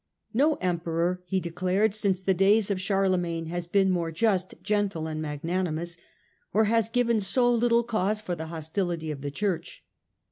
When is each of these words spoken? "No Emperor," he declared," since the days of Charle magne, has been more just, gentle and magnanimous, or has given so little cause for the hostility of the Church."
"No 0.33 0.55
Emperor," 0.55 1.21
he 1.27 1.39
declared," 1.39 1.93
since 1.93 2.23
the 2.23 2.33
days 2.33 2.71
of 2.71 2.79
Charle 2.79 3.17
magne, 3.17 3.49
has 3.49 3.67
been 3.67 3.91
more 3.91 4.09
just, 4.11 4.55
gentle 4.63 5.05
and 5.05 5.21
magnanimous, 5.21 5.95
or 6.51 6.63
has 6.63 6.89
given 6.89 7.21
so 7.21 7.47
little 7.53 7.83
cause 7.83 8.19
for 8.19 8.33
the 8.35 8.47
hostility 8.47 9.11
of 9.11 9.21
the 9.21 9.29
Church." 9.29 9.83